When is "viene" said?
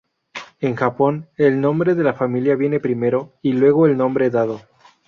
2.55-2.79